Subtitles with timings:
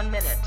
[0.00, 0.38] one minute.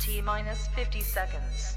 [0.00, 1.76] T minus 50 seconds.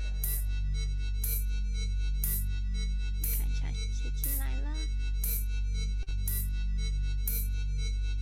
[3.37, 3.67] 看一下
[4.01, 4.73] 谁进来了。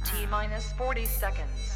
[0.03, 1.74] T minus 40 seconds.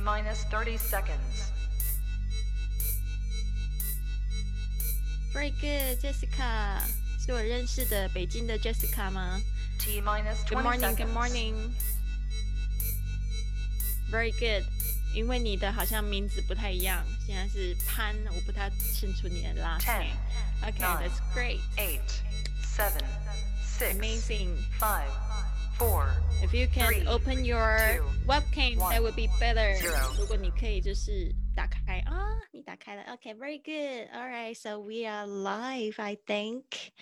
[0.00, 1.52] minus 30 seconds.
[5.32, 6.80] Very good, Jessica，
[7.24, 9.40] 是我认识的北京的 Jessica 吗
[9.78, 11.12] T minus ？Good 20 morning, good seconds.
[11.12, 11.54] morning.
[14.10, 14.64] Very good，
[15.14, 20.16] 因为你的好像名字不太一样，现在是潘，我不太清楚你的 last Ten, name.
[20.62, 21.60] Okay, nine, that's great.
[21.76, 22.00] Eight,
[22.62, 23.04] seven,
[23.62, 24.56] six, Amazing.
[24.80, 25.10] five,
[25.80, 26.08] four,
[26.42, 29.74] If you can Three, open your two, webcam, that would be better.
[29.76, 30.14] zero.
[30.18, 34.08] 如果你可以就是打开啊，你打开了，OK, very good.
[34.12, 36.92] All right, so we are live, I think.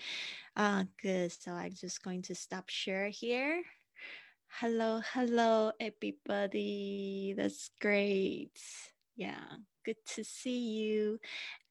[0.55, 1.31] Ah, good.
[1.31, 3.63] So I'm just going to stop share here.
[4.61, 7.33] Hello, hello, everybody.
[7.35, 8.57] That's great.
[9.17, 11.19] Yeah, good to see you.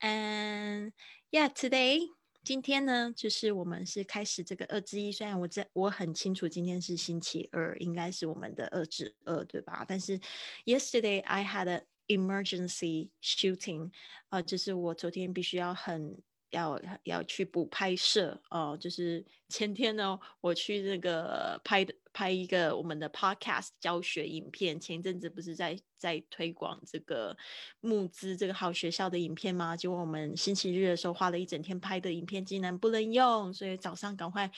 [0.03, 0.93] And
[1.33, 2.07] yeah, today
[2.50, 5.12] 今天呢，就是我们是开始这个二之一。
[5.12, 9.86] 虽然我在我很清楚今天是星期二，应该是我们的二之二，对吧？
[9.88, 10.20] 但是
[10.66, 13.92] yesterday I had an emergency shooting，
[14.30, 16.18] 啊，就是我昨天必须要很
[16.50, 27.36] 要要去补拍摄哦、就是前天呢，我去那个拍的拍一个我们的 podcast 教学影片，前一阵子不是在在推广这个
[27.82, 29.76] 募资这个好学校的影片吗？
[29.76, 34.50] 结果我们星期日的时候花了一整天拍的影片竟然不能用，所以早上赶快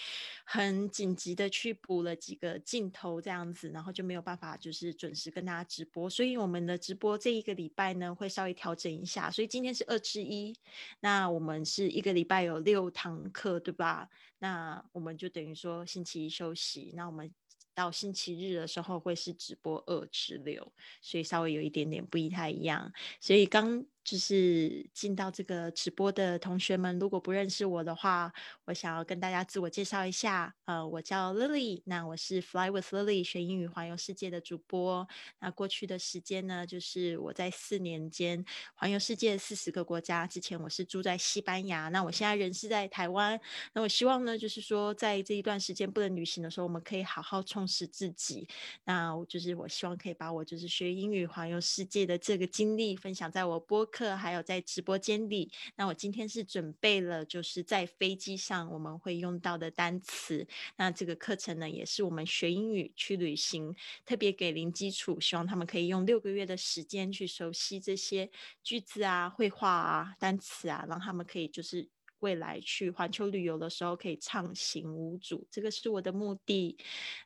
[0.45, 10.55] 很紧急的去补了几个镜头这样子，然后就没有办法就是准时跟大家直播，所以我们的直播这一个礼拜呢会稍微调整一下，所以今天是二之一，
[10.99, 14.07] 那我们是一个礼拜有六堂课，对吧？
[14.42, 17.31] 那我们就等于说星期一休息，那我们
[17.75, 22.91] 到星期日的时候会是直播二至六，所以稍微有一点点不太一样。
[23.19, 28.29] 所以刚就是进到这个直播的同学们，如果不认识我的话，
[28.66, 30.53] 我想要跟大家自我介绍一下。
[30.66, 35.07] 呃，我叫 Lily，那我是 Fly with Lily 学英语环游世界的主播。
[35.39, 38.44] 那过去的时间呢，就是我在四年间
[38.75, 40.28] 环游世界四十个国家。
[40.28, 43.39] 之前我是住在西班牙，那我现在人是在台湾。
[43.72, 48.45] 那我希望呢，就是说在这一段时间不能旅行的时候，我们可以好好充实自己。
[48.83, 55.51] 那就是我希望可以把我就是学英语环游世界的这个经历分享在我播客课还有在直播间里。
[55.75, 60.47] 那我今天是准备了就是在飞机上我们会用到的单词。
[60.78, 68.28] 那这个课程呢，也是我们学英语去旅行特别给零基础，希望他们可以用六个月的时间去熟悉这些
[68.63, 71.88] 句子啊、绘画啊、单词啊，让他们可以就是。
[72.22, 76.78] 未来去环球旅游的时候可以畅行无阻，这个是我的目的。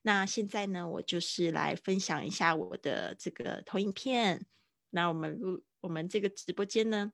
[0.04, 4.46] 那现在呢，我就是来分享一下我的这个投影片。
[4.92, 7.12] 那我们录我们这个直播间呢，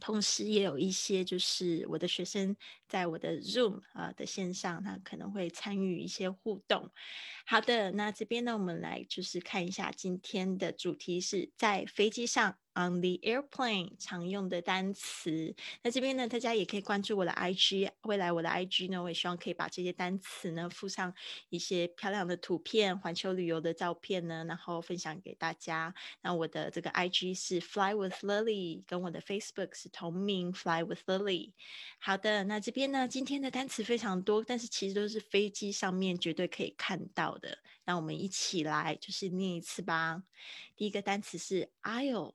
[0.00, 2.56] 同时也有一些就是我的学生
[2.88, 6.90] 在我的 Zoom 啊、的线上，他可能会参与一些互动。
[7.44, 15.54] 好的，那这边呢，我们来就是看一下今天的主题是在飞机上 on the airplane 常用的单词。
[15.82, 21.14] 那这边呢，大家也可以关注我的 IG，未来我的 IG 呢，我也希望可以把这些单词呢附上
[21.48, 25.94] 一些漂亮的图片、环球旅游的照片呢，然后分享给大家。
[26.20, 31.52] 那我的这个 IG 是 Fly with Lily，跟我的 Facebook 是同名 Fly with Lily。
[31.98, 37.58] 好的，那这边呢，今天的单词非常多，但是其实都是飞机上面绝对可以看到的。
[37.84, 40.22] 那我们一起来就是念一次吧。
[40.76, 42.32] 第一个单词是 aisle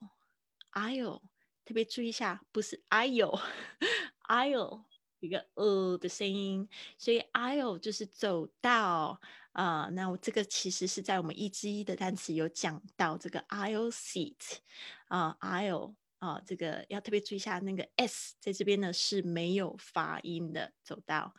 [0.73, 1.21] I'll
[1.65, 4.83] 特别注意一下，不是 aisle，aisle
[5.19, 6.67] 一个呃的声音，
[6.97, 9.19] 所以 aisle 就是走到
[9.53, 14.35] 啊、那我这个其实是在我们一之一的单词有讲到这个 aisle seat
[15.07, 21.33] 啊、aisle 啊、这个要特别注意一下，那个 s 在这边呢是没有发音的走到。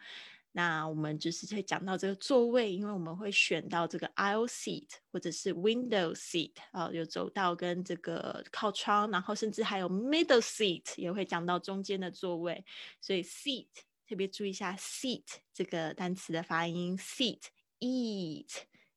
[0.59, 12.65] 那我们就是会讲到这个座位，因为我们会选到这个 aisle seat 或者是 window seat 啊，有走道跟这个靠窗，然后甚至还有 middle seat 也会讲到中间的座位，
[13.01, 13.69] 所以 seat
[14.05, 15.23] 特别注意一下 seat
[15.55, 17.43] 这个单词的发音，seat
[17.79, 18.51] eat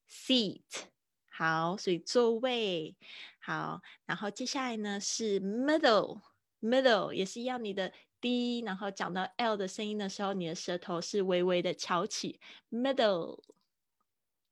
[0.09, 0.63] seat
[1.29, 2.95] 好，所以座位。
[3.39, 6.21] 好，然后接下来呢是 middle
[6.59, 12.39] middle 也是一样，你的 d，然后讲到 l 的声音的时候，你的舌头是微微的翘起
[12.69, 13.41] ，middle。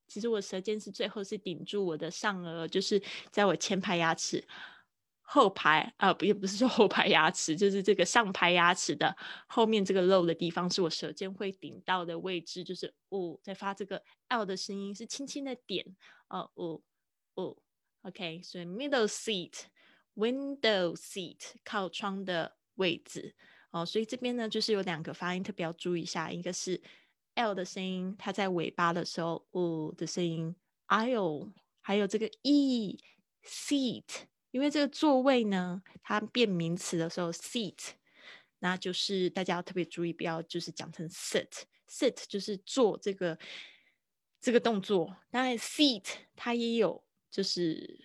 [0.06, 3.00] 其实我舌尖是最后是顶住我的上颚，就是
[3.30, 4.44] 在我前排牙齿
[5.20, 15.86] 后排啊，不也不是说后排牙齿，就是这个上排牙齿的后面这个漏的地方，是我舌尖会顶到的位置，就是哦，在发这个 L 的声音，是轻轻的点
[16.26, 16.82] 哦哦
[17.34, 17.56] 哦
[18.02, 23.36] ，OK，所以 middle seat，window seat 靠窗的位置
[23.70, 26.80] 哦，所以这边呢就是有两个发音特别要注意一下，一个是。
[27.34, 30.54] L 的声音，它在尾巴的时候，哦的声音
[30.88, 32.98] ，I'll，还有这个 E
[33.44, 34.04] seat，
[34.50, 37.92] 因为这个座位呢，它变名词的时候，seat，
[38.58, 43.38] 那就是大家要特别注意，不要就是讲成 sit，sit 就是坐这个
[44.40, 48.00] 这个动作，当然 seat 它也有就是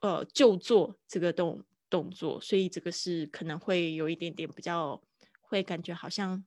[0.00, 5.02] 呃就坐这个动动作，所以这个是可能会有一点点比较
[5.40, 6.44] 会感觉好像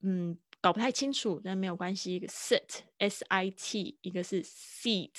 [0.00, 0.38] 嗯。
[0.60, 2.14] 搞不太清楚，但没有关系。
[2.14, 5.12] 一个 sit s i t，一个是 seat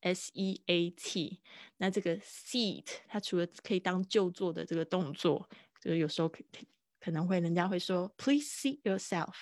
[0.00, 1.42] s e a t。
[1.76, 5.46] 那这个 seat 它除了可以当就坐的这个动作，
[5.82, 6.42] 就是有时候可
[6.98, 9.34] 可能会人家会说 please seat yourself。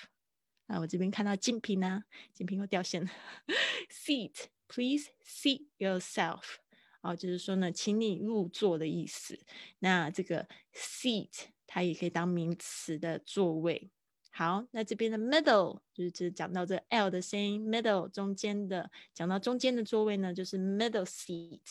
[0.67, 3.09] 啊，我这边看到金瓶呢，金瓶又掉线了。
[3.89, 6.57] seat please seat yourself。
[7.05, 9.39] 哦，就是说呢，请你入座的意思。
[9.79, 11.29] 那这个 seat
[11.67, 13.91] 它也可以当名词的座位。
[14.31, 21.61] 好，那这边的 middle 就是讲到这 L 的声音，middle 中间的，讲到中间的座位呢，就是 middle seat。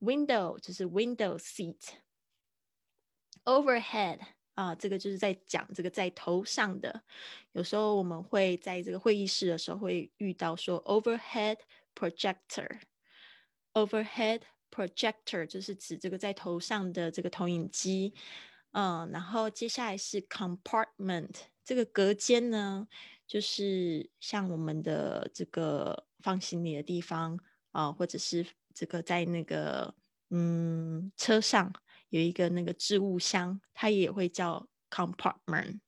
[0.00, 1.80] window 就是 window seat。
[3.44, 4.18] overhead
[4.54, 7.02] 啊，这个就是在讲这个在头上的。
[7.52, 11.58] 有时候我们会在这个会议室的时候会遇到说 overhead
[11.94, 12.80] projector。
[13.72, 14.40] overhead
[14.70, 18.14] projector 就是指这个在头上的这个投影机。
[18.72, 21.30] 嗯，然后接下来是 compartment。
[21.64, 22.86] 这个隔间呢，
[23.26, 27.38] 就是像我们的这个放行李的地方
[27.72, 29.94] 啊，或者是这个在那个
[30.30, 31.72] 嗯车上
[32.10, 35.80] 有一个那个置物箱，它也会叫 compartment。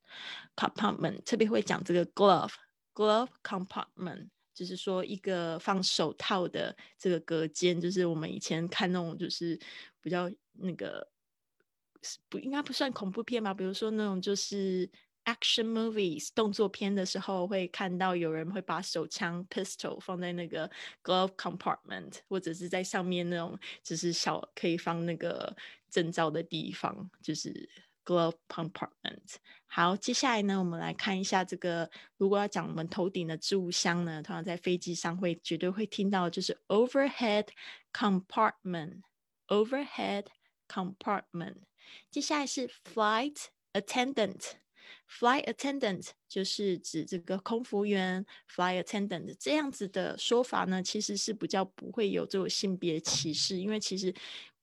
[0.56, 2.54] compartment 特别会讲这个 glove
[2.94, 9.58] glove compartment，就是说一个放手套的这个隔间，就是我们以前看那种就是
[10.00, 11.06] 比较那个
[12.28, 14.90] 不应该不算恐怖片吧，比如说那种就是。
[15.25, 20.70] Action movies 动作片的时候，会看到有人会把手枪 pistol 放在那个
[21.04, 25.54] glove compartment，或者是在上面那种就是小可以放那个
[25.90, 27.69] 证照的地方，就是
[28.08, 29.34] glove compartment。
[29.66, 37.49] 好，接下来呢，我们来看一下这个，如果要讲我们头顶的置物箱呢，通常在飞机上会绝对会听到，就是 overhead
[37.93, 40.25] compartment，overhead
[40.66, 41.56] compartment。
[42.10, 44.52] 接下来是 flight attendant。
[45.06, 54.14] Flight attendant 就是指这个空服员，flight attendant 这样子的说法呢，其实是比较不会有这种性别歧视，因为其实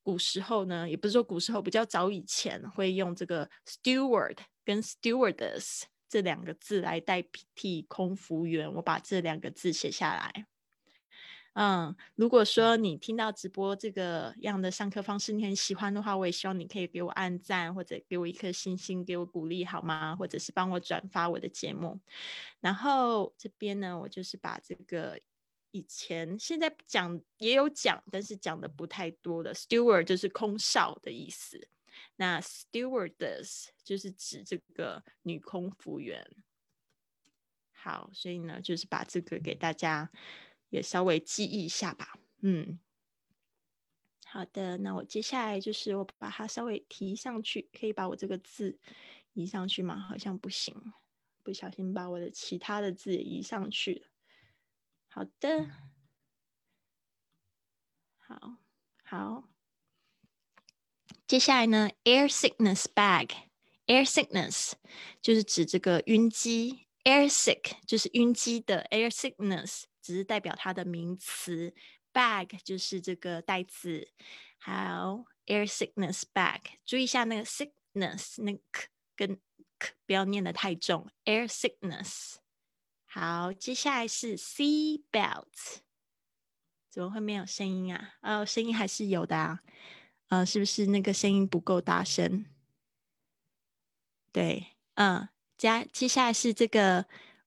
[0.06, 7.26] 古时候呢，也不是说古时候，比较早以前会用这个 steward 跟 stewardess 这两个字来代
[7.56, 8.72] 替空服员。
[8.76, 10.46] 我把这两个字写下来。
[11.54, 20.16] 嗯，如果说你听到直播这个样的上课方式，你很喜欢的话，我也希望你可以给我按赞，或者给我一颗星星，给我鼓励好吗？
[20.16, 22.00] 或者是帮我转发我的节目。
[22.60, 25.20] 然后这边呢，我就是把这个
[25.76, 31.68] 以前现在讲也有讲，但是讲的不太多的 steward 就是空少的意思，
[32.16, 36.26] 那 stewardess 就是指这个女空服员。
[37.74, 40.10] 好，所以呢，就是把这个给大家。
[40.70, 42.80] 也稍微记忆一下吧，嗯，
[44.26, 48.78] 好的，那我接下来就是我把它稍微提上去，可以把我这个字
[49.34, 49.98] 移上去吗？
[49.98, 50.76] 好像不行，
[51.44, 54.08] 不小心把我的其他的字也移上去了。
[55.16, 55.70] 好的，
[58.18, 58.58] 好，
[59.02, 59.48] 好，
[61.26, 64.74] 接下来呢，air sickness bag，air sickness
[65.22, 69.86] 就是指这个晕机，air sick 就是晕机的，air sickness。
[70.02, 71.74] 只是代表它的名词
[72.12, 74.12] ，bag 就是这个袋子。
[74.60, 79.40] 好，air sickness bag，注意一下那个 sickness 那 k 跟
[79.80, 82.36] k 不要念得太重，air sickness。
[83.18, 85.78] 好，接下来是 sea belts，
[86.92, 88.10] 怎么会没有声音啊？
[88.22, 89.62] 哦，声音还是有的啊。
[90.28, 92.44] 呃，是不是那个声音不够大声？
[94.34, 97.06] 对，嗯，接接下来是这个。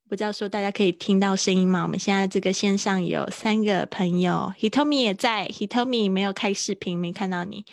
[0.09, 1.83] 不知道说大家可以听到声音吗？
[1.83, 7.67] 我们现在这个线上有三个朋友，Hitomi 也在，Hitomi 没有开视频，没看到你。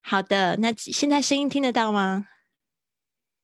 [0.00, 2.26] 好的，那现在声音听得到吗？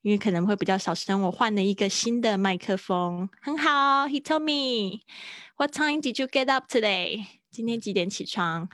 [0.02, 1.23] 因为可能会比较小声。
[1.23, 4.06] 我换了一个新的麦克风，很好。
[4.09, 5.00] He told me,
[5.56, 8.68] "What time did you get up today?" 今天几点起床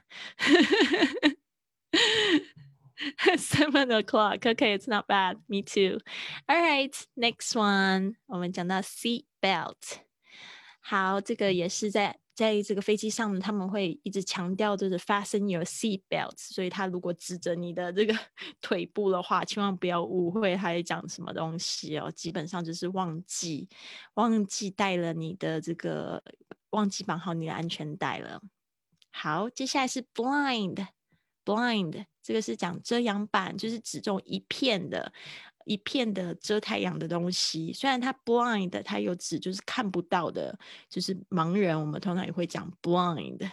[3.37, 4.41] ？Seven o'clock.
[4.41, 5.37] Okay, it's not bad.
[5.47, 6.01] Me too.
[6.47, 8.15] All right, next one.
[8.27, 9.77] 我们讲到 seat belt.
[10.81, 18.17] 好，这个也是在在这个飞机上，他们会一直强调就是 fasten your seat belts，所以他如果指着你的这个
[18.63, 22.09] 腿部的话，千万不要误会他在讲什么东西哦。
[22.13, 23.69] 基本上就是忘记
[24.15, 26.23] 忘记带了你的这个
[26.71, 28.41] 忘记绑好你的安全带了。
[29.11, 30.87] 好，接下来是 blind
[31.45, 35.13] blind，这个是讲遮阳板，就是指这种一片的。
[35.69, 40.59] 一片的遮太阳的东西，虽然它 blind，它有指就是看不到的，
[40.89, 43.51] 就是盲人，我们通常也会讲 blind，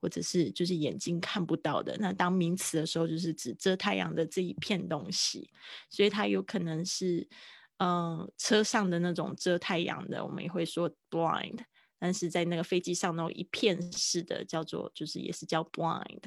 [0.00, 1.94] 或者是就是眼睛看不到的。
[2.00, 5.50] 那当名词的时候，就是指遮太阳的这一片东西，
[5.90, 7.28] 所以它有可能是
[7.76, 11.58] 嗯车上的那种遮太阳的，我们也会说 blind。
[11.98, 16.22] 但是在那个飞机上那种一片式的，叫做就是也是叫 blind。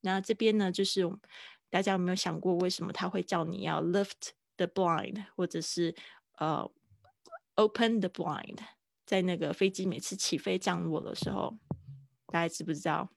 [0.00, 1.08] 那这边呢，就是
[1.68, 4.30] 大家有没有想过，为什么他会叫你要 lift？
[4.60, 5.94] the blind 或者是
[6.38, 6.70] 呃
[7.54, 8.58] open the blind
[9.06, 11.56] 在那个飞机每次起飞降落的时候
[12.26, 13.08] 大家知不知道？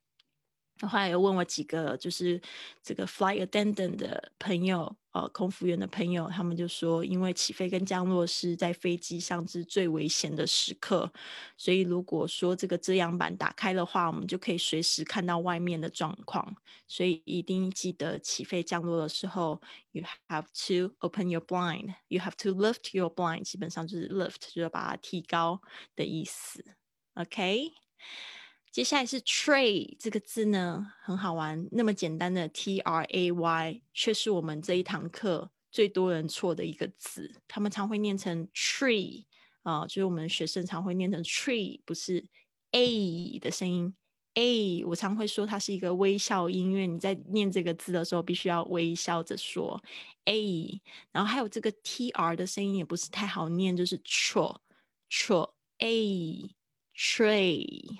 [0.79, 2.41] 那后来又问我几个就是
[2.81, 11.13] 这个 fly attendant 的朋友呃，空服员的朋友，他们就说，因为起飞跟降落是在飞机上是最危险的时刻，
[11.55, 16.55] 所以如果说这个遮阳板打开的话，我们就可以随时看到外面的状况，
[16.87, 25.61] 所以一定记得起飞降落的时候，you have to open your blind，you have to lift your blind，基本上就是 lift 就是把它提高
[25.95, 26.65] 的意思
[27.13, 27.71] ，OK。
[28.73, 31.69] 接下来是 tray 这个字呢，很好玩。
[31.71, 37.39] 那么简单的 T R A Y，却是我们这一堂课最多人错的一个字。
[37.47, 39.25] 他们常会念成 tree
[39.61, 42.25] 啊，就是我们学生常会念成 tree，不是
[42.71, 43.93] a 的声音。
[44.33, 49.79] a 我常会说它是一个微笑音，因为你在念这个字的时候必须要微笑着说
[50.25, 50.81] a。
[51.11, 54.57] 然后还有这个 T R 的声音也不是太好念，就是 tr
[55.11, 56.49] tr a
[56.97, 57.99] tray。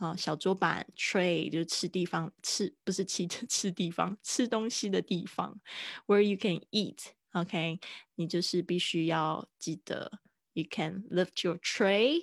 [0.00, 5.58] 啊，小桌板 tray 就是吃地方，吃不是吃吃地方，吃东西的地方，
[6.06, 7.80] where you can eat，OK，
[8.16, 10.20] 你就是必须要记得，
[10.52, 12.20] you can lift your tray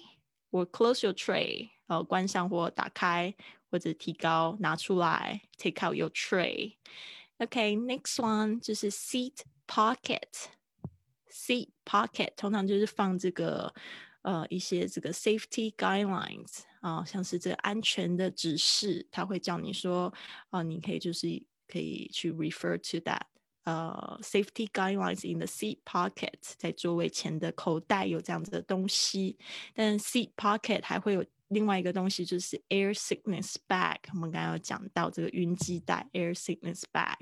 [0.52, 3.34] or close your tray，呃，关上或打开
[3.72, 13.74] 或者提高拿出来，take out your tray，OK，next one 就是 seat pocket，seat pocket 通常就是放这个
[14.22, 16.66] 呃一些这个 safety guidelines。
[16.81, 20.13] 啊，像是这个安全的指示，他会叫你说，
[20.51, 23.23] 啊，你可以就是可以去 refer to that，
[23.65, 29.39] 呃，safety guidelines in the seat pocket，在座位前的口袋有这样子的东西。
[29.75, 33.99] 但 seat pocket 还会有另外一个东西，就是 air sickness bag。
[34.15, 37.17] 我们刚刚有讲到这个晕机袋，air sickness bag。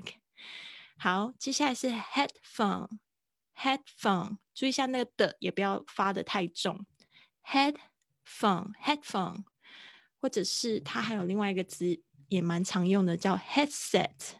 [0.97, 6.85] 好，接下来是 headphone，headphone，注意一下那个的，也不要发的太重
[7.43, 7.75] ，head。
[8.27, 9.45] Phone headphone，
[10.19, 14.35] 或者是它还有另外一个词也蛮常用的，叫 headset。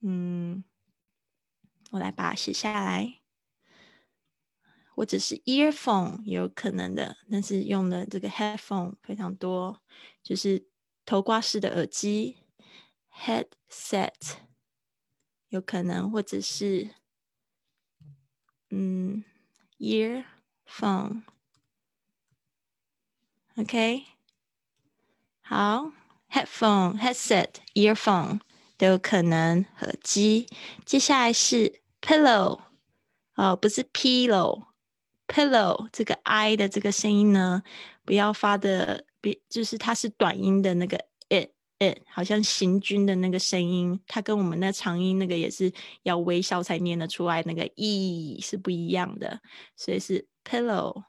[0.00, 0.62] 嗯，
[1.90, 3.20] 我来把它写下来，
[4.94, 9.82] 或者是 earphone 也有可能的，但是用的这个 headphone 非常多，
[10.22, 10.68] 就是
[11.04, 12.38] 头挂式的耳机
[13.12, 14.36] headset
[15.48, 16.94] 有可能，或者是
[18.70, 19.24] 嗯
[19.78, 21.22] earphone。
[23.58, 24.04] OK，
[25.42, 25.90] 好
[26.30, 28.38] ，headphone、headset、earphone
[28.76, 29.66] 都有可能。
[29.80, 30.46] 耳机，
[30.84, 32.60] 接下来是 pillow，
[33.34, 37.64] 哦，不是 pillow，pillow 这个 i 的这个声音呢，
[38.04, 40.96] 不要发的，别就是它是短音的那个
[41.28, 41.50] it
[41.80, 45.72] it，好像行军的那个声音，它跟我们那长音那个也是
[46.04, 49.40] 要微笑才念得出来，那个 e 是不一样的，
[49.74, 51.02] 所以是 pillow，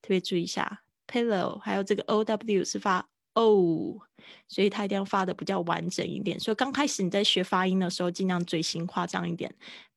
[0.00, 0.81] 特别注意一下。
[1.06, 3.98] pillow，还有这个 o w 是发 o，
[4.48, 6.38] 所以它一定要发的比较完整一点。
[6.38, 9.54] 所以刚开始你在学发音的时候，尽量嘴型夸张一点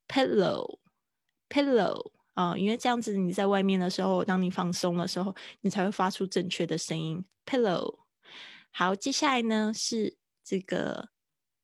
[0.07, 7.23] ，pillow，pillow 啊，因为这样子你在外面的时候，当你放松的时候，你才会发出正确的声音。
[7.45, 7.99] pillow，
[8.71, 11.09] 好，接下来呢是这个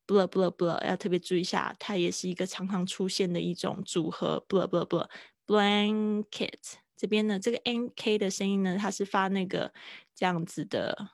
[0.06, 6.76] blah blah blah，要特别注意一下，它也是一个常常出现的一种组合，blah blah blah，blanket。
[7.02, 9.74] 这边呢，这个 n k 的声音呢，它是发那个
[10.14, 11.10] 这样子的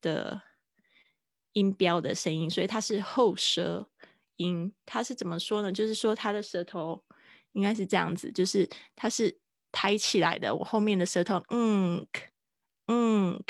[0.00, 0.40] 的
[1.54, 3.90] 音标的声音，所以它是后舌
[4.36, 4.72] 音。
[4.86, 5.72] 它是怎么说呢？
[5.72, 7.04] 就是说它的舌头
[7.50, 9.40] 应该是这样子，就是它是
[9.72, 12.06] 抬起来的，我后面的舌头，嗯
[12.86, 13.42] 嗯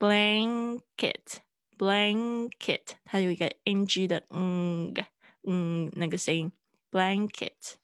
[0.00, 1.36] ，blanket
[1.78, 4.92] blanket，它有一个 ng 的嗯
[5.44, 6.50] 嗯那个声音
[6.90, 7.74] ，blanket，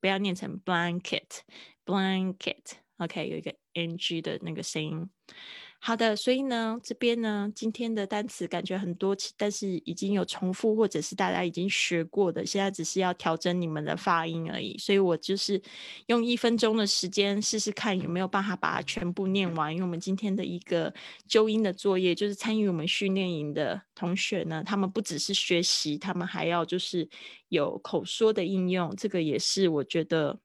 [0.00, 1.42] 不要念成 blanket
[1.88, 5.08] blanket，OK，有一个 ng 的那个声音。
[5.80, 14.76] 好的，所以呢，这边呢，今天的单词感觉很多，但是已经有重复或者是大家已经学过的，现在只是要调整你们的发音而已。
[14.76, 15.62] 所以我就是
[16.06, 19.72] 用一分钟的时间试试看有没有办法把它全部念完。
[19.72, 20.92] 因为我们今天的一个
[21.28, 27.08] 纠音的作业，就是参与我们训练营的同学呢，他们不只是学习，他们还要就是
[27.50, 30.40] 有口说的应用，这个也是我觉得。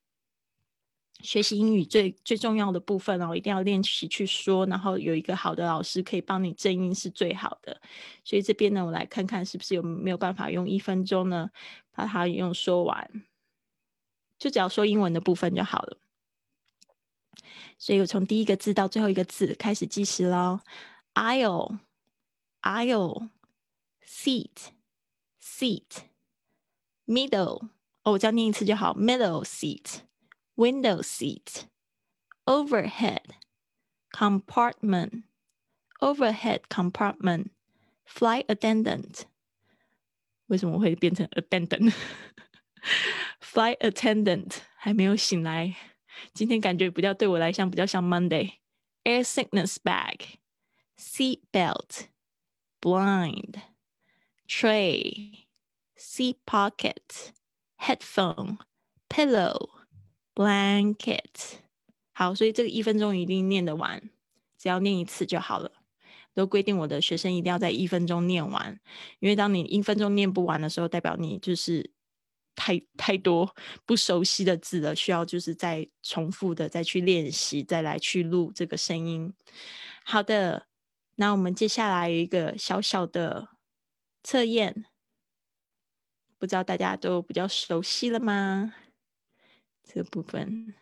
[1.23, 7.81] 学习英语最最重要的部分哦，一定要练习去说，然后有一个好的老师可以帮你正音是最好的。
[8.23, 11.49] 所以这边呢，我来看看是不是有没有办法用一分钟呢，
[11.91, 13.09] 把它用说完，
[14.37, 15.97] 就只要说英文的部分就好了。
[17.79, 20.59] 所以我从第一个字到最后一个字开始计时喽。
[21.15, 21.79] aisle
[22.61, 23.29] aisle
[24.05, 24.71] seat
[25.41, 26.03] seat
[27.05, 27.69] middle
[28.03, 30.01] 哦，我这样念一次就好，middle seat。
[30.56, 31.66] window seat,
[32.46, 33.34] overhead
[34.12, 35.25] compartment,
[36.00, 37.50] overhead compartment,
[38.04, 39.26] flight attendant.
[40.46, 45.76] 为什么会变成 attendant？Flight attendant 还没有醒来，
[46.32, 50.38] 今天感觉比较对我来讲比较像 Monday。Air sickness bag,
[50.98, 52.08] seat belt,
[52.82, 53.62] blind,
[54.46, 55.46] tray,
[55.96, 57.32] seat pocket,
[57.80, 58.58] headphone,
[59.08, 59.70] pillow.
[60.35, 61.59] Blanket，
[62.13, 64.09] 好，所以这个一分钟一定念得完，
[64.57, 65.71] 只要念一次就好了。
[66.35, 68.79] 都规定我的学生一定要在一分钟念完，
[69.19, 71.91] 因为当你一分钟念不完的时候，代表你就是
[72.55, 79.31] 太太多不熟悉的字了，需要就是再重复的再去练习，再来去录这个声音。
[80.03, 80.65] 好的，
[81.17, 83.49] 那我们接下来有一个小小的
[84.23, 84.85] 测验，
[86.39, 88.73] 不知道大家都比较熟悉了吗？
[89.83, 90.73] 这部分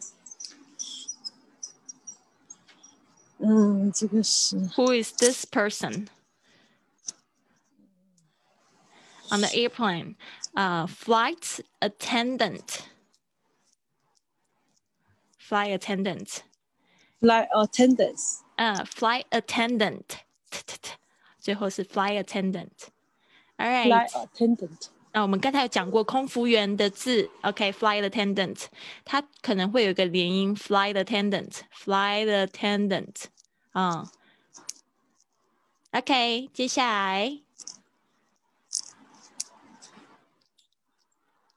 [3.39, 6.09] 嗯，这个是 Who is this person
[9.31, 10.17] on the airplane?
[10.55, 12.87] Uh, flight attendant.
[15.39, 16.43] Flight attendant.
[17.21, 20.21] flight attendants，呃、flight attendant，
[21.41, 28.66] 最后是 flight attendant。All right， flight attendant， 那我们刚才有讲过空服员的字，OK，flight、attendant，
[29.04, 33.26] 它可能会有一个连音，flight attendant，flight attendant，
[33.72, 34.12] 啊、
[35.92, 37.40] OK，接下来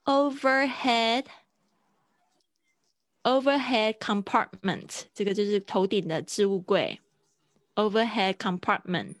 [0.05, 1.25] overhead。
[3.23, 6.99] overhead compartment，这个就是头顶的置物柜。
[7.75, 9.15] overhead compartment，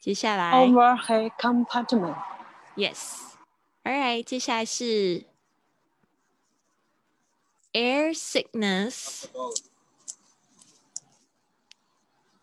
[0.00, 2.14] 接下来 overhead compartment，
[2.75, 3.15] Yes.
[3.83, 4.23] All right.
[4.23, 5.25] 接下来是
[7.73, 9.25] air sickness.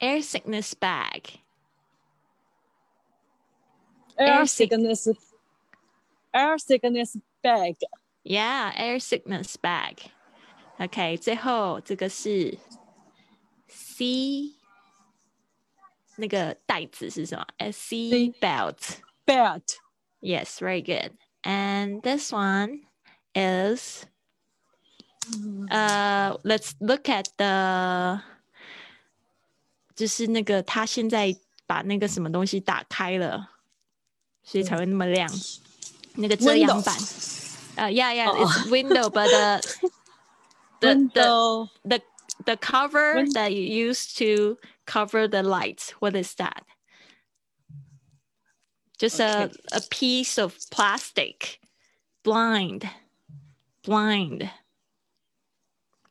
[0.01, 1.41] Air sickness bag.
[4.19, 5.09] air Air sick- sickness
[6.33, 7.77] air sickness bag
[8.25, 10.11] Yeah, air sickness bag.
[10.79, 12.59] OK，最后这个是
[13.69, 14.55] C
[16.17, 17.47] 那个袋子是什么？
[17.59, 19.01] S C C belt.
[19.27, 19.77] belt
[20.21, 21.13] Yes, very good.
[21.43, 22.81] And this one
[23.35, 24.07] is
[25.71, 28.21] uh let's look at the
[29.95, 33.49] 就是那个他现在把那个什么东西打开了，
[34.43, 35.31] 所以才会那么亮。
[36.17, 36.97] 那个遮阳 Window 板。
[37.77, 39.61] 呃、yeah, yeah, 哦 it's window, but the
[40.81, 42.01] the the Window the
[42.45, 45.93] the cover Win- that you use to cover the lights.
[45.99, 46.63] What is that?
[48.99, 49.53] Just a Okay.
[49.73, 51.59] a piece of plastic.
[52.23, 52.89] Blind,
[53.83, 54.49] blind,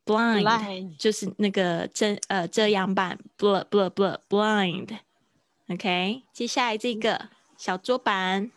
[0.05, 0.43] blind.
[0.43, 8.51] line 就是那个遮呃遮阳板，bl bl bl blind。OK，接下来这个小桌板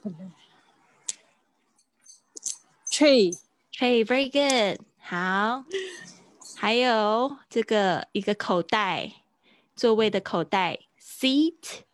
[2.91, 3.39] tree
[3.73, 5.65] ，tray very good，好。
[6.57, 9.13] 还有这个一个口袋，
[9.75, 11.85] 座位的口袋，seat。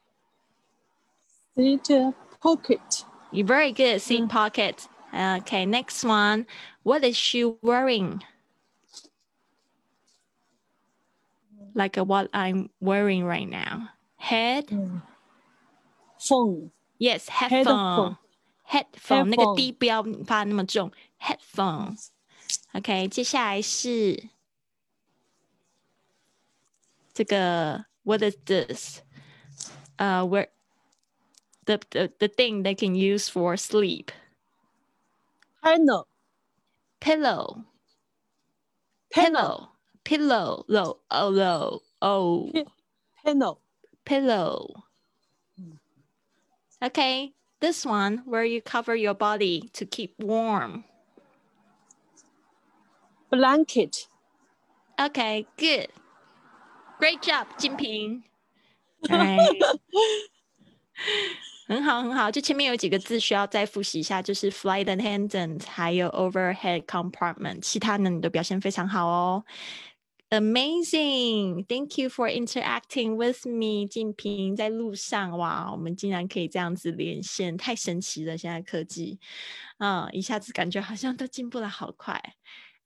[1.55, 4.87] seat pocket You very good, seat pocket.
[5.15, 6.47] Okay, next one.
[6.83, 8.23] What is she wearing?
[11.75, 13.89] Like what I'm wearing right now.
[14.17, 14.69] Head.
[16.19, 18.19] phone Yes, headphone.
[18.65, 20.93] Headphone Headphone，那个 Headphone D 不要发那么重。
[21.19, 24.29] Headphone。OK，接下来是
[27.15, 29.01] 这个 What is this?
[29.99, 30.49] Uh, where
[31.68, 34.12] The the the thing they can use for sleep.
[35.64, 36.08] Pillow.
[37.00, 37.66] Pillow.
[39.12, 39.70] Pillow.
[40.04, 40.66] Pillow.
[40.68, 40.98] Low.
[41.12, 41.82] Oh, low.
[42.02, 42.52] Oh.
[43.24, 43.60] panel
[44.06, 44.84] Pillow.
[46.82, 50.86] Okay, this one where you cover your body to keep warm.
[53.32, 54.08] blanket
[55.00, 55.88] Okay, good.
[56.98, 58.24] Great job, 金平。
[59.12, 59.40] Alright.
[61.68, 62.32] 很好，很好。
[62.32, 67.60] 就前面有几个字需要再复习一下，就是 flight attendant，还有 overhead compartment。
[67.62, 69.44] 其他呢，你都表现非常好哦。
[70.30, 71.66] Amazing!
[71.68, 73.86] Thank you for interacting with me.
[73.88, 78.38] 静平在路上哇，我们竟然可以这样子连线，太神奇了！
[78.38, 79.20] 现在科技，
[79.80, 82.22] 嗯，一下子感觉好像都进步了好快。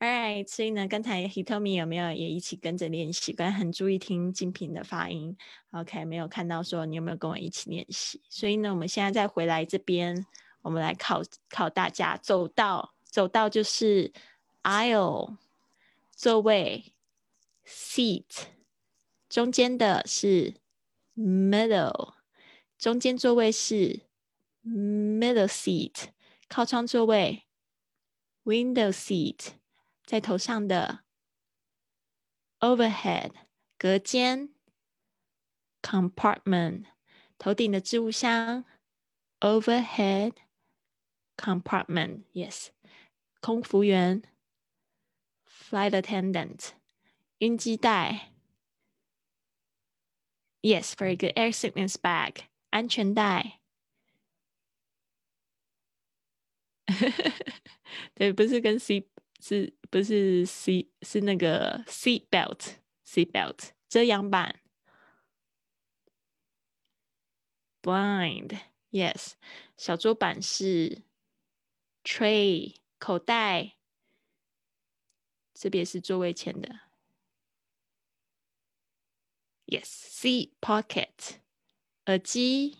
[0.02, 3.32] Alright，所以呢，刚才 Hitomi 有没有也一起跟着练习？
[3.34, 5.38] 刚才很注意听静平的发音。
[5.70, 8.20] OK，没有看到说你有没有跟我一起练习？
[8.28, 10.26] 所以呢，我们现在再回来这边，
[10.64, 12.18] 我们来考考大家。
[12.18, 14.12] 走道，走道就是
[14.64, 15.38] aisle，
[16.16, 16.86] 座位
[17.68, 18.26] seat，
[19.30, 20.56] 中间的是
[21.16, 22.14] middle，
[22.80, 24.00] 中间座位是
[24.66, 26.06] middle seat，
[26.48, 27.44] 靠窗座位
[28.44, 29.61] window seat。
[30.06, 31.04] 在头上的
[32.60, 33.32] overhead
[33.78, 34.54] 隔间
[35.82, 36.86] compartment
[37.38, 38.66] 头顶的置物箱
[39.40, 40.36] overhead
[41.38, 42.68] compartment yes
[43.40, 44.22] 空服员
[45.48, 46.72] flight attendant
[47.40, 48.34] 晕机带
[50.62, 53.62] yes very good air sickness bag 安全带
[58.14, 59.10] 对，不是跟 C
[59.41, 64.62] 是不是 C 是那个 seat belt seat belt 遮阳板
[67.82, 68.60] blind
[68.91, 69.34] yes
[69.75, 71.01] 小桌板是
[72.04, 73.77] tray 口袋，
[75.56, 76.82] 这边是座位前的
[79.65, 81.39] yes seat pocket
[82.06, 82.77] 耳机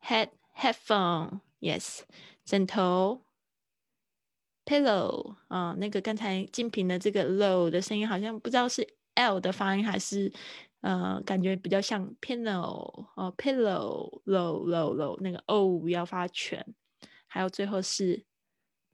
[0.00, 2.00] head headphone yes
[2.44, 3.24] 枕头
[4.64, 10.32] pillow 啊、那个刚才静平的这个 low 的声音好像不知道是 L 的发音还是
[10.80, 16.74] 呃，感觉比较像 pillow 哦，pillow low low low 那个 O 要发全，
[17.28, 18.24] 还有最后是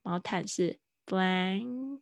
[0.03, 2.01] 毛毯是 blank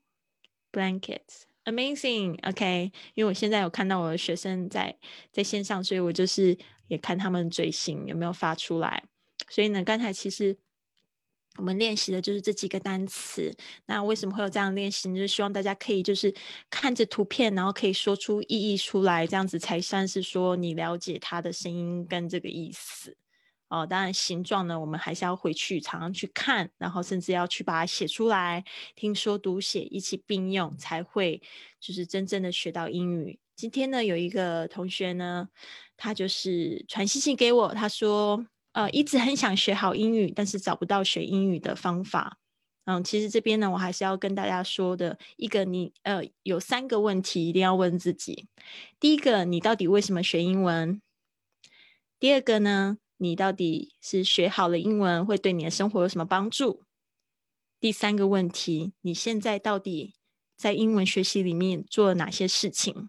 [0.72, 4.96] blankets amazing ok，因为我现在有看到我的学生在
[5.30, 9.04] 在线上，所以我就是也看他们嘴型有没有发出来。
[9.48, 10.56] 所以呢，刚才其实
[11.56, 13.54] 我们练习的就是这几个单词。
[13.86, 15.16] 那为什么会有这样练习呢？
[15.16, 16.34] 就是希望大家可以就是
[16.70, 23.16] 看着图片，然后可以说出意义出来，这样子才算是说你了解它的声音跟这个意思。
[23.68, 28.64] 哦，当然形状呢，我们还是要回去常常去看，然后甚至要去把它写出来，
[28.94, 31.42] 听说读写一起并用，才会
[31.80, 33.40] 就是真正的学到英语。
[33.56, 35.48] 今天呢，有一个同学呢，
[35.96, 42.36] 他就是传信息给我，他说，呃，一直很想学好英语，但是找不到学英语的方法。
[42.84, 48.48] 嗯，其实这边呢，我还是要跟大家说的一个你，呃，有三个问题一定要问自己。
[49.00, 51.00] 第一个，你到底为什么学英文？
[52.20, 56.82] 第二个呢，你到底是学好了英文会对你的生活有什么帮助？
[57.80, 60.16] 第三个问题，你现在到底
[60.54, 63.08] 在英文学习里面做了哪些事情？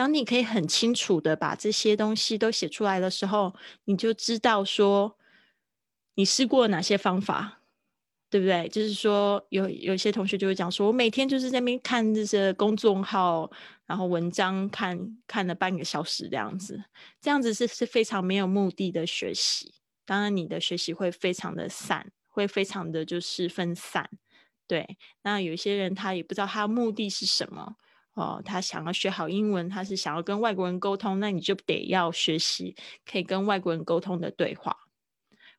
[0.00, 5.18] 当你可以很清楚的把这些东西都写出来的时候，你就知道说
[6.14, 7.60] 你试过哪些方法？
[8.30, 8.66] 对不对？
[8.70, 13.50] 就是说，有有些同学就会讲说，我每天就是在那边看这些公众号，
[13.84, 16.82] 然后文章看看了半个小时这样子，
[17.20, 19.74] 这样子是是非常没有目的的学习。
[20.06, 24.08] 当然，你的学习会非常的散，会非常的就是分散。
[24.66, 27.74] 对，那有些人他也不知道他的目的是什么
[28.20, 32.76] 哦，他想要学好英文，他是想要跟外国人沟通，那你就得要学习
[33.10, 34.76] 可以跟外国人沟通的对话，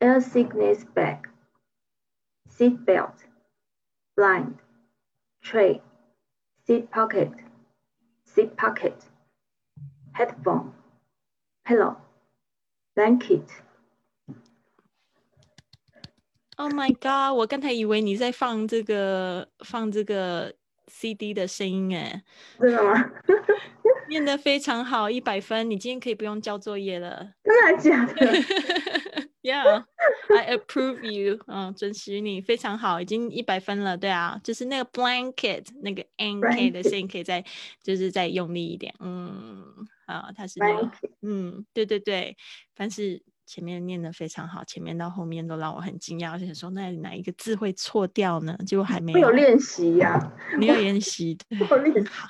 [0.00, 1.28] air sickness bag,
[2.48, 3.24] seat belt,
[4.16, 4.54] blind,
[5.42, 5.80] tray,
[6.66, 7.30] seat pocket,
[8.26, 8.94] seat pocket,
[10.12, 10.72] headphone,
[11.64, 11.96] pillow,
[12.94, 13.48] blanket.
[16.56, 17.36] Oh my god！
[17.36, 20.54] 我刚才以为你在放这个放这个
[20.86, 22.22] CD 的声音哎，
[22.60, 23.10] 真的吗？
[24.08, 25.68] 念得非常好，一百分！
[25.68, 27.34] 你今天可以不用交作业了。
[27.42, 28.14] 真的假的
[29.41, 29.85] ？Yeah,
[30.29, 31.39] I approve you.
[31.47, 33.97] 嗯，准许你，非常好，已经一百分了。
[33.97, 37.43] 对啊，就是那个 blanket 那个 n k 的声音可以再
[37.81, 38.93] 就是再用力一点。
[38.99, 39.63] 嗯，
[40.05, 42.35] 啊，它是那个，嗯，对对对，
[42.75, 48.57] 但是前面念的非常好，前面到后面都让我很惊讶，而且说那哪一个字会错掉呢？
[48.65, 51.57] 结果还没有练习呀，没有练习，对，
[52.09, 52.27] 好。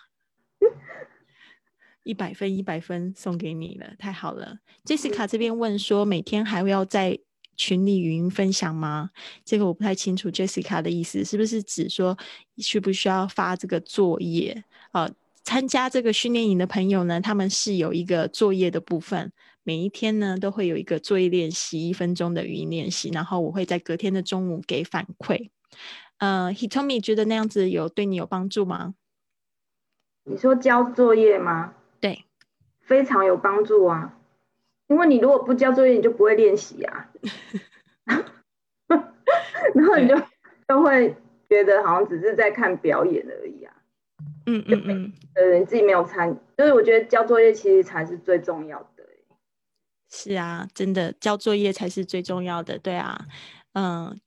[2.04, 4.58] 一百分，一百分送给你了，太好了。
[4.86, 7.20] Jessica 这边问说，每天还会要在
[7.56, 9.10] 群里语音分享吗？
[9.44, 10.32] 这个我不太清楚。
[10.32, 12.18] Jessica 的意思是不是指说
[12.58, 14.64] 需不需要发这个作业？
[14.94, 15.10] 呃，
[15.44, 19.32] 参加这个训练营的朋友呢，他们是有一个作业的部分，
[19.64, 25.50] 每一天呢都会有一个作业练习，一分钟的语音练习，然后我会在隔天的中午给反馈。
[26.18, 28.96] 呃，Hitomi 觉得那样子有对你有帮助吗？
[30.24, 31.74] 你说交作业吗？
[32.90, 34.18] 对，非常有帮助啊！
[34.88, 37.10] 因为你如果不交作业，你就不会练习啊，
[38.88, 40.20] 然后你就
[40.68, 41.16] 都会
[41.48, 43.74] 觉得好像只是在看表演而已啊。
[44.48, 49.06] 嗯嗯嗯，呃，你自己没有参，就是我觉得交作业其实才是最重要的。
[50.12, 52.80] 是啊，真的交作业才是最重要的。
[52.80, 53.28] 对啊，
[53.74, 54.20] 嗯。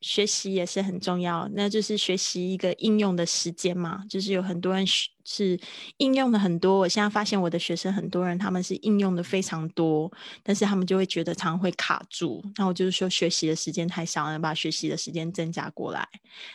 [0.00, 4.04] 学习也是很重要，那就是学习一个应用的时间嘛。
[4.08, 4.86] 就是有很多人
[5.24, 5.58] 是
[5.96, 10.10] 应用的很多，我现在发现我的学生很多人他们是应用的非常多，
[10.42, 12.44] 但是他们就会觉得常常会卡住。
[12.56, 16.08] 那我就是说学习的时间太少了，把学习的时间增加过来。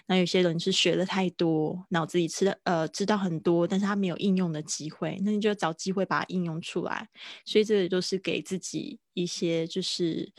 [0.07, 7.09] 那有些人是学的太多，脑子里吃的呃知道很多，但是他没有应用的机会，那你就找机会把它应用出来。
[7.43, 10.31] 所以这里都是给自己一些就是。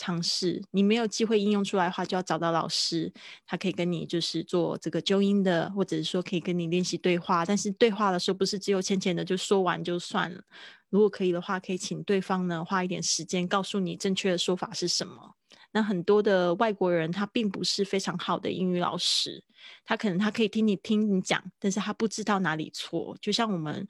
[0.00, 3.12] 尝试，你没有机会应用出来的话，就要找到老师，
[3.46, 7.44] 他可以跟你就是做这个纠音的，或者是说可以跟你练习对话。
[7.44, 10.42] 但是对话的时候，不是只有浅浅的就说完就算了。
[10.88, 15.34] 如果可以的话，可以请对方呢花一点时间告诉你正确的说法是什么。
[15.72, 19.44] 那很多的外国人他并不是非常好的英语老师，
[19.84, 23.14] 他可能他可以听你听你讲，但是他不知道哪里错。
[23.20, 23.86] 就像我们。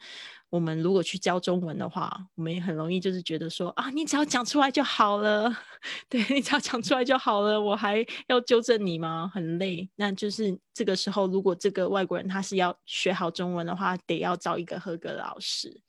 [0.51, 5.51] 我们如果去教中文的话，我们也很容易就是觉得说啊，你只要讲出来就好了，
[6.11, 9.31] 对你只要讲出来就好了，我还要纠正你吗？
[9.33, 9.89] 很累。
[9.97, 15.81] 那就是这个时候，如果这个外国人他是要学好中文的话，得要找一个合格的老师。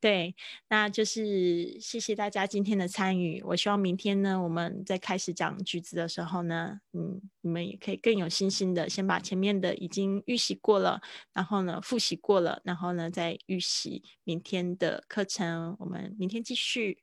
[0.00, 0.34] 对，
[0.70, 3.42] 那就是谢谢大家今天的参与。
[3.44, 11.02] 我希望明天呢，我们在开始讲句子的时候呢，嗯，你们也可以更有信心的先把前面的已经预习过了，
[11.34, 15.76] 然后呢复习过了，然后呢再预习明天的课程。
[15.80, 17.02] 我们明天继续。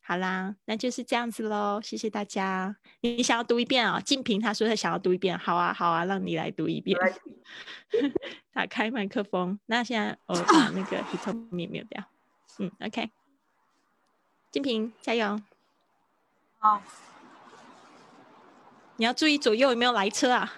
[0.00, 2.76] 好啦，那就是这样子喽，谢谢大家。
[3.02, 6.98] 你你想要读一遍啊、静平他说他想要读一遍，好啊，好啊，让你来读一遍。
[8.54, 9.60] 打开麦克风。
[9.66, 12.02] 那现在我把那个 Hitomi 灭掉。
[12.58, 13.10] 嗯，OK。
[14.50, 15.38] 静平加油！
[16.58, 16.82] 好，
[18.96, 20.50] 你要注意左右有没有来车啊，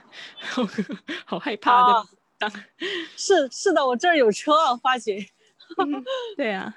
[1.27, 2.09] 好害怕的哦。
[3.17, 5.19] 是是的，我这儿有车啊，发觉。
[6.37, 6.75] 对啊，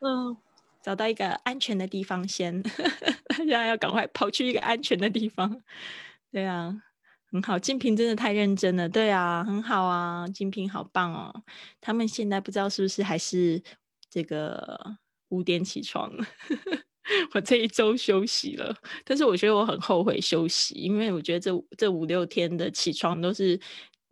[0.00, 0.36] 嗯，
[0.82, 2.62] 找到一个安全的地方先，
[3.36, 5.62] 现在要赶快跑去一个安全的地方。
[6.30, 6.82] 对啊，
[7.30, 8.88] 很好，金平真的太认真了。
[8.88, 11.42] 对啊，很好啊，金平好棒哦。
[11.80, 13.62] 他们现在不知道是不是还是
[14.10, 14.96] 这个
[15.28, 16.10] 五点起床。
[17.34, 23.58] 我这一周休息了，但是我觉得我很后悔休息，因为我觉得这这五六天的起床都是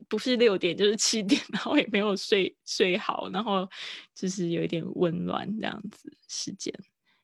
[0.09, 3.69] 不是六点就是七点，然后也没有睡睡好，然后
[4.15, 6.75] 就是有一点温暖这样子时间。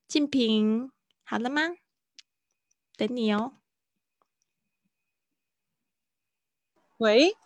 [0.07, 0.91] 静平
[1.25, 1.63] 好了吗？
[2.97, 3.55] 等你哦。
[6.99, 7.37] 喂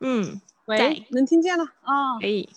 [0.00, 2.18] 嗯，喂，能听见了啊？
[2.20, 2.48] 可以。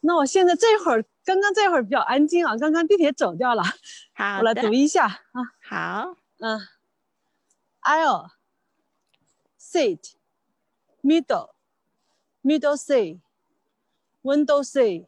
[0.00, 3.62] 那我现在这会儿，刚刚这会儿比较安静啊，刚刚地铁走掉了，
[4.12, 5.42] 好的我来读一下啊。
[5.60, 6.60] 好，嗯
[7.82, 8.30] ，aisle,
[9.60, 10.12] seat,
[11.02, 11.50] middle,
[12.44, 13.18] middle seat,
[14.22, 15.06] window seat,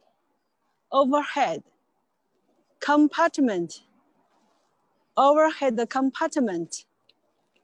[0.91, 1.63] overhead,
[2.79, 3.81] compartment,
[5.17, 6.85] overhead compartment,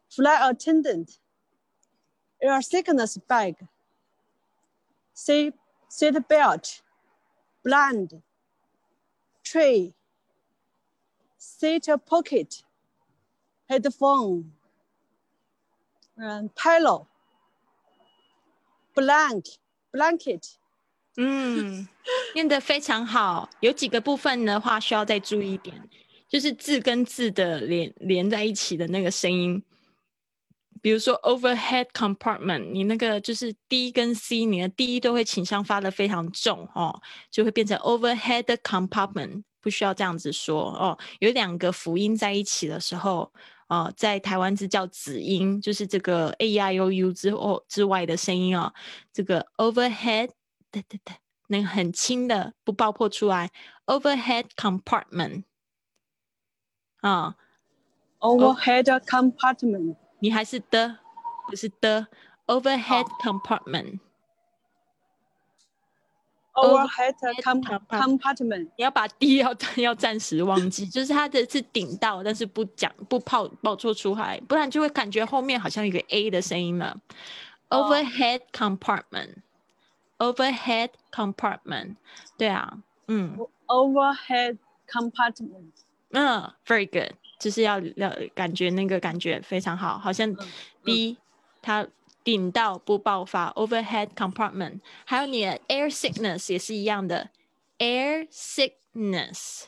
[0.10, 1.20] flight attendant,
[2.42, 3.56] air sickness bag,
[5.14, 5.54] seat,
[5.90, 6.82] seat belt,
[7.64, 8.22] blind,
[9.44, 9.94] tray,
[11.38, 12.64] seat pocket,
[13.70, 14.52] headphone,
[16.20, 17.06] 嗯，pillow,
[18.98, 19.46] blank,
[19.92, 20.56] blanket,
[21.18, 21.88] 嗯，
[22.34, 23.48] 念得非常好。
[23.60, 25.90] 有几个部分的话需要再注意一点，
[26.28, 29.64] 就是字跟字的连连在一起的那个声音。
[30.82, 40.98] 比如说 overhead compartment，你那个就是 D 跟 C，你的 D 都会倾向发的非常重哦，就会变成 overhead compartment，不需要这样子说哦。
[41.20, 43.34] 有两个辅音在一起的时候，
[43.68, 48.74] 呃，在台湾是叫子音，就是这个 a e i o u 之后之外的声音哦。
[49.12, 50.30] 这个 overhead，
[50.72, 51.16] 对对对，
[51.48, 53.52] 那个很轻的不爆破出来
[53.86, 55.44] ，overhead compartment
[57.02, 57.36] 啊、
[58.20, 61.00] overhead compartment, 你还是的，
[61.50, 62.08] 不是的
[62.48, 64.00] ，overhead compartment。
[66.58, 77.00] Overhead com- compartment 你要把 D 要要暂时忘记，就是它的是顶到，但是不讲不爆爆错出来，不然就会感觉后面好像有一个 A 的声音了。
[77.70, 81.96] 哦 Overhead compartment，overhead compartment，
[82.38, 85.72] 对啊，嗯 overhead compartment,
[86.12, 90.38] 嗯，very good，就是要要感觉那个感觉非常好，好像嗯
[90.86, 91.18] D
[91.62, 91.86] 它
[92.28, 97.30] 顶到不爆发，overhead compartment，还有你的 air sickness 也是一样的
[97.80, 99.68] ，air sickness，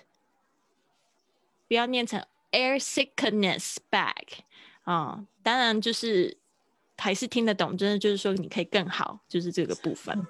[1.69, 4.39] 不要念成 air sickness bag
[4.83, 6.37] 啊、当然就是
[6.97, 10.27] 还是听得懂，真的就是说你可以更好，就是这个部分。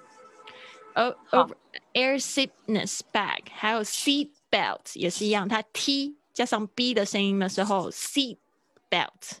[0.94, 1.48] 呃好
[1.94, 8.36] air sickness bag，还有 seat belt 也是一样，它 T 加上 B 的声音的时候，seat
[8.88, 9.38] belt，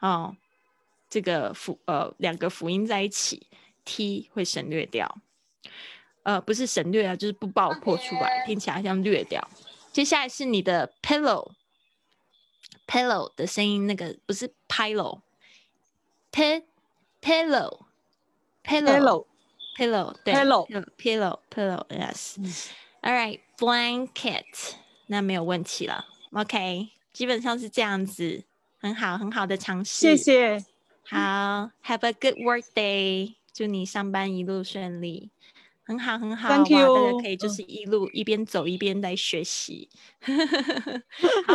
[0.00, 0.34] 哦，
[1.14, 3.46] 这个辅呃两个辅音在一起
[3.84, 5.20] ，T 会省略掉，
[6.24, 9.48] 呃不是省略啊，就是不爆破出来，听起来像略掉。
[9.92, 11.52] 接下来是你的 pillow，pillow
[13.36, 16.64] 的声音，那个不是 pillow，p
[17.22, 17.82] pillow
[18.64, 19.24] pillow
[19.76, 20.66] pillow, pillow 对 Pillow
[20.98, 22.52] pillow pillow yes 嗯
[23.02, 24.74] all right blanket
[25.06, 28.42] 那没有问题了 OK 基本上是这样子
[28.80, 30.64] 很好很好的尝试谢谢，
[31.06, 35.30] 好，Have a good work day，祝你上班一路顺利。
[35.86, 39.90] 很好，很好 Thank 哇大家 you 可以就嗯是一路一边走一边来学习。
[40.24, 41.54] 好，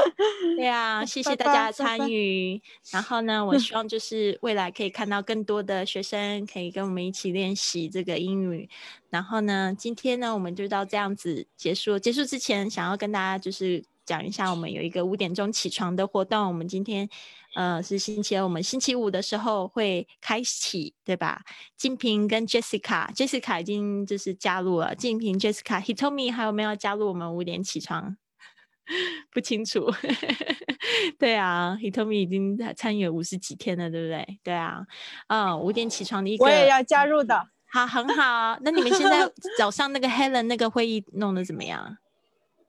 [0.55, 2.61] 对啊，谢谢大家的参与。
[2.91, 8.69] 然后呢，我希望就是未来可以看到更多的学生可以跟我们一起练习这个英语。
[9.09, 11.97] 然后呢，今天呢，我们就到这样子结束。
[11.97, 16.47] 结束之前，想要跟大家就是讲一下，我们有一个五点钟起床的活动。
[16.47, 17.07] 我们今天
[17.53, 21.43] 呃是星期二，我们星期五的时候会开启，对吧？
[21.77, 24.95] 静平跟 Jessica，Jessica 已经就是加入了。
[24.95, 28.17] 静平、Jessica、Hitomi 还有没有加入我们五点起床？
[29.31, 29.85] 不清楚。
[31.19, 34.39] 对啊，Hitomi 已经参与了五十几天了，对不对？
[34.43, 34.83] 对啊，
[35.27, 37.39] 嗯，五点起床的一个，我也要加入的。
[37.71, 38.57] 好，很好。
[38.61, 41.95] 那你们现在 早上那个 Helen 那个会议弄得怎么样？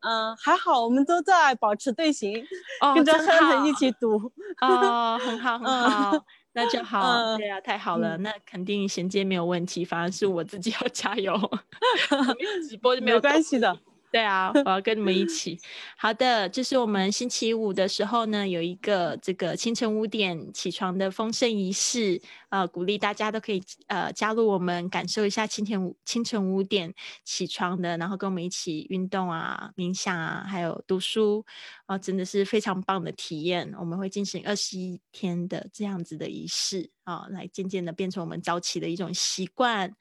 [0.01, 2.43] 嗯，还好，我们都在保持队形，
[2.81, 4.33] 哦，跟着真亨亨一起读。
[4.61, 7.01] 哦，很好，很嗯好，那就 好。
[7.01, 11.33] 嗯对啊，太好了，嗯那肯定衔接没有问题，反而是我自己要加油。
[12.11, 13.79] 我没有直播就没有没关系的。
[14.13, 15.57] 对啊，我要跟你们一起。
[15.97, 22.21] 好的，这是我们星期五的时候呢，有一个这个清晨五点起床的丰盛仪式，
[22.51, 26.93] 呃，鼓励大家都可以呃加入我们，感受一下清晨五清晨五点
[27.25, 31.45] 起床的，然后跟我们一起运动啊、冥想啊，还有读书
[31.87, 33.73] 啊、真的是非常棒的体验。
[33.79, 39.95] 我们会进行二十一天的这样子的仪式啊、来渐渐的变成我们早起的一种习惯。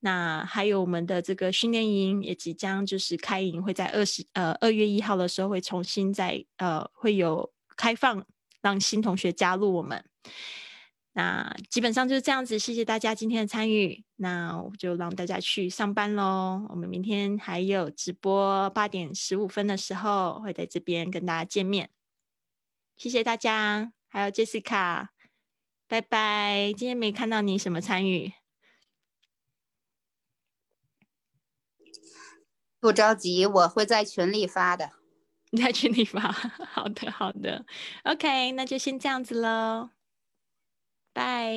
[0.00, 8.24] 那还有我们的这个训练营也即将就是开营，会在二十呃二月一号的时候会重新在呃会有开放，
[8.62, 10.04] 让新同学加入我们。
[11.18, 14.04] 那基本上就是这样子，谢谢大家今天的参与。
[14.14, 16.64] 那我就让大家去上班喽。
[16.68, 21.90] 我们明天还有直播，八点十五分的时候会在这边跟大家见面。
[22.96, 25.08] 谢谢大家，还有 Jessica，
[25.88, 26.72] 拜拜。
[26.76, 28.32] 今天没看到你什么参与。
[32.78, 34.90] 不着急，我会在群里发的。
[35.50, 37.66] 你 在群里发，好的好的
[38.04, 39.90] ，OK，那就先这样子喽，
[41.18, 41.52] 拜。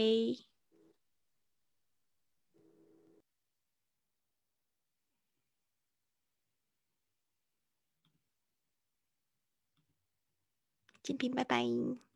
[11.04, 12.11] 金平，拜拜。